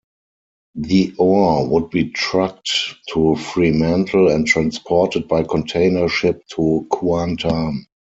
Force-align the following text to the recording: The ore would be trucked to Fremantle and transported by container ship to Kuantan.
The 0.73 1.13
ore 1.19 1.67
would 1.67 1.91
be 1.91 2.09
trucked 2.09 2.95
to 3.11 3.35
Fremantle 3.35 4.29
and 4.29 4.47
transported 4.47 5.27
by 5.27 5.43
container 5.43 6.07
ship 6.09 6.43
to 6.53 6.87
Kuantan. 6.89 7.85